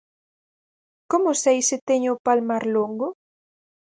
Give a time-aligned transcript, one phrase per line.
[1.11, 3.07] Como sei se teño o palmar longo?